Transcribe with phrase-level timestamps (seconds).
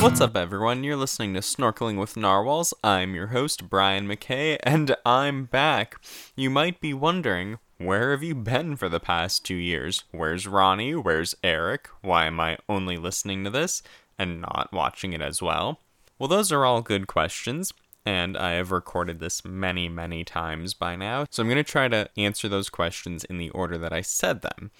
[0.00, 0.84] What's up, everyone?
[0.84, 2.72] You're listening to Snorkeling with Narwhals.
[2.84, 5.96] I'm your host, Brian McKay, and I'm back.
[6.36, 10.04] You might be wondering, where have you been for the past two years?
[10.12, 10.94] Where's Ronnie?
[10.94, 11.88] Where's Eric?
[12.00, 13.82] Why am I only listening to this
[14.16, 15.80] and not watching it as well?
[16.16, 17.72] Well, those are all good questions,
[18.06, 21.88] and I have recorded this many, many times by now, so I'm going to try
[21.88, 24.70] to answer those questions in the order that I said them.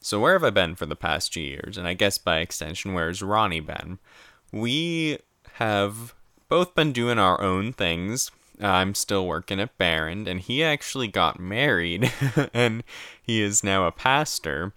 [0.00, 1.78] So, where have I been for the past two years?
[1.78, 4.00] And I guess by extension, where's Ronnie been?
[4.52, 5.18] We
[5.54, 6.14] have
[6.48, 8.30] both been doing our own things.
[8.60, 12.12] I'm still working at Barron, and he actually got married,
[12.54, 12.84] and
[13.22, 14.72] he is now a pastor.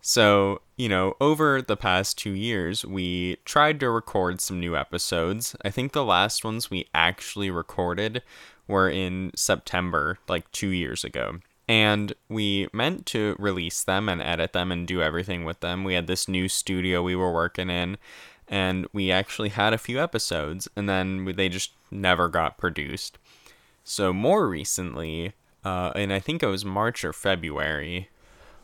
[0.00, 5.56] So, you know, over the past two years, we tried to record some new episodes.
[5.64, 8.22] I think the last ones we actually recorded
[8.68, 11.40] were in September, like two years ago.
[11.68, 15.82] And we meant to release them and edit them and do everything with them.
[15.82, 17.98] We had this new studio we were working in,
[18.48, 23.18] and we actually had a few episodes, and then they just never got produced.
[23.84, 25.32] So, more recently,
[25.64, 28.08] uh, and I think it was March or February,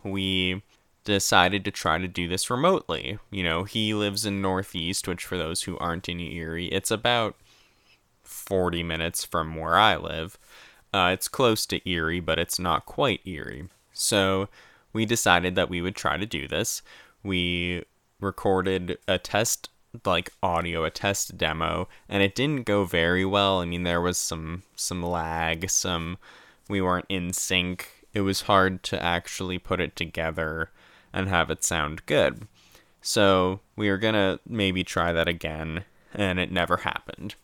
[0.02, 0.62] we
[1.04, 3.18] decided to try to do this remotely.
[3.30, 7.36] You know, he lives in Northeast, which for those who aren't in Erie, it's about
[8.22, 10.38] 40 minutes from where I live.
[10.92, 13.68] Uh, it's close to Erie, but it's not quite Erie.
[13.92, 14.48] So
[14.92, 16.82] we decided that we would try to do this.
[17.22, 17.84] We
[18.20, 19.70] recorded a test
[20.04, 24.16] like audio a test demo and it didn't go very well i mean there was
[24.16, 26.16] some some lag some
[26.68, 30.70] we weren't in sync it was hard to actually put it together
[31.12, 32.46] and have it sound good.
[33.00, 37.34] So we were gonna maybe try that again, and it never happened.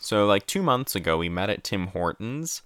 [0.00, 2.62] So, like two months ago, we met at Tim Hortons,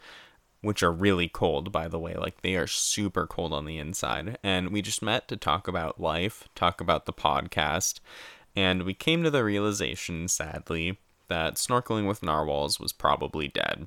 [0.63, 2.15] which are really cold, by the way.
[2.15, 4.39] Like, they are super cold on the inside.
[4.43, 8.01] And we just met to talk about life, talk about the podcast.
[8.57, 13.87] And we came to the realization, sadly, that snorkeling with narwhals was probably dead.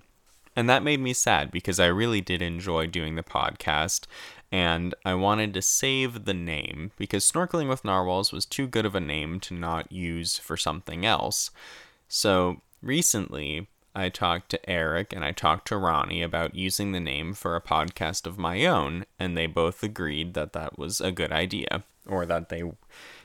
[0.56, 4.06] And that made me sad because I really did enjoy doing the podcast
[4.52, 8.96] and I wanted to save the name because Snorkeling with Narwhals was too good of
[8.96, 11.52] a name to not use for something else.
[12.08, 17.34] So recently, I talked to Eric and I talked to Ronnie about using the name
[17.34, 21.32] for a podcast of my own, and they both agreed that that was a good
[21.32, 22.64] idea, or that they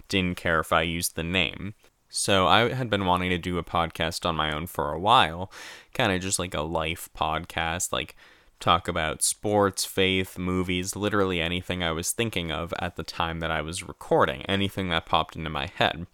[0.08, 1.74] didn't care if I used the name.
[2.08, 5.50] So I had been wanting to do a podcast on my own for a while,
[5.94, 8.14] kind of just like a life podcast, like
[8.60, 13.50] talk about sports, faith, movies, literally anything I was thinking of at the time that
[13.50, 16.06] I was recording, anything that popped into my head.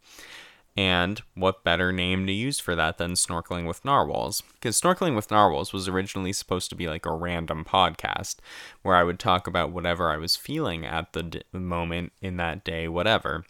[0.77, 4.43] And what better name to use for that than Snorkeling with Narwhals?
[4.55, 8.37] Because Snorkeling with Narwhals was originally supposed to be like a random podcast
[8.83, 12.65] where I would talk about whatever I was feeling at the d- moment in that
[12.65, 13.45] day, whatever.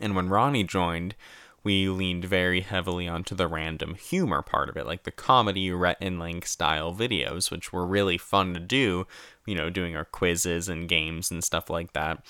[0.00, 1.14] And when Ronnie joined,
[1.62, 5.98] we leaned very heavily onto the random humor part of it, like the comedy Rhett
[6.00, 9.06] and Link style videos, which were really fun to do,
[9.46, 12.24] you know, doing our quizzes and games and stuff like that.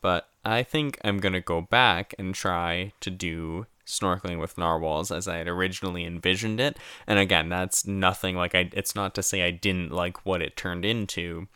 [0.00, 5.10] But I think I'm going to go back and try to do snorkeling with narwhals
[5.10, 6.78] as I had originally envisioned it.
[7.06, 10.56] And again, that's nothing like I it's not to say I didn't like what it
[10.56, 11.48] turned into,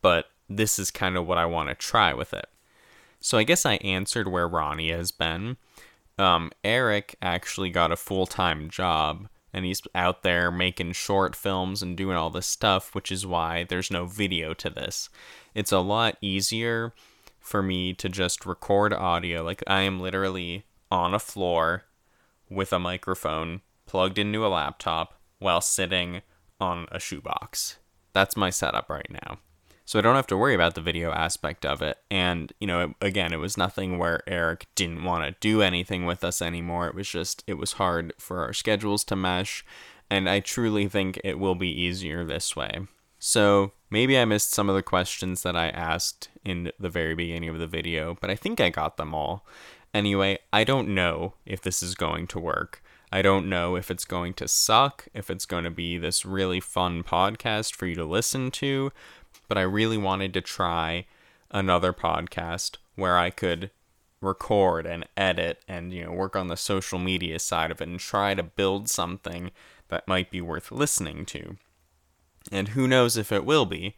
[0.00, 2.46] but this is kind of what I want to try with it.
[3.20, 5.56] So I guess I answered where Ronnie has been
[6.20, 11.82] um, Eric actually got a full time job and he's out there making short films
[11.82, 15.08] and doing all this stuff, which is why there's no video to this.
[15.54, 16.92] It's a lot easier
[17.40, 19.42] for me to just record audio.
[19.42, 21.84] Like, I am literally on a floor
[22.48, 26.20] with a microphone plugged into a laptop while sitting
[26.60, 27.78] on a shoebox.
[28.12, 29.38] That's my setup right now
[29.90, 31.98] so I don't have to worry about the video aspect of it.
[32.12, 36.06] And, you know, it, again, it was nothing where Eric didn't want to do anything
[36.06, 36.86] with us anymore.
[36.86, 39.64] It was just, it was hard for our schedules to mesh.
[40.08, 42.86] And I truly think it will be easier this way.
[43.18, 47.48] So maybe I missed some of the questions that I asked in the very beginning
[47.48, 49.44] of the video, but I think I got them all.
[49.92, 52.80] Anyway, I don't know if this is going to work.
[53.12, 56.60] I don't know if it's going to suck, if it's going to be this really
[56.60, 58.92] fun podcast for you to listen to,
[59.50, 61.06] but I really wanted to try
[61.50, 63.72] another podcast where I could
[64.20, 67.98] record and edit and you know work on the social media side of it and
[67.98, 69.50] try to build something
[69.88, 71.56] that might be worth listening to.
[72.52, 73.96] And who knows if it will be,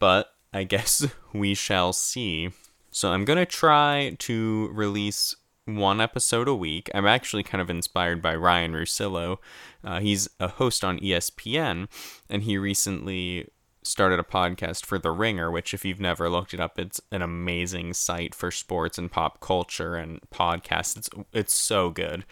[0.00, 2.50] but I guess we shall see.
[2.90, 6.90] So I'm going to try to release one episode a week.
[6.92, 9.36] I'm actually kind of inspired by Ryan Russillo.
[9.84, 11.86] Uh, he's a host on ESPN,
[12.28, 13.46] and he recently
[13.88, 17.22] started a podcast for The Ringer, which, if you've never looked it up, it's an
[17.22, 20.96] amazing site for sports and pop culture and podcasts.
[20.96, 22.24] It's it's so good,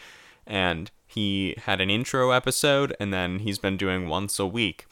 [0.46, 4.86] and he had an intro episode, and then he's been doing once a week.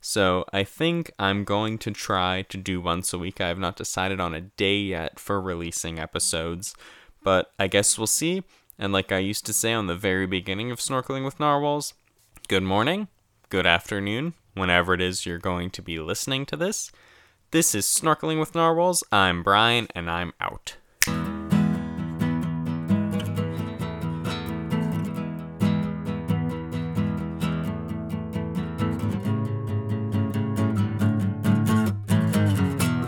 [0.00, 3.40] So I think I'm going to try to do once a week.
[3.40, 6.74] I have not decided on a day yet for releasing episodes,
[7.22, 8.42] but I guess we'll see.
[8.78, 11.92] And like I used to say on the very beginning of Snorkeling with Narwhals,
[12.48, 13.08] good morning,
[13.50, 16.90] good afternoon, whenever it is you're going to be listening to this.
[17.50, 19.02] This is Snorkeling with Narwhals.
[19.10, 20.76] I'm Brian, and I'm out.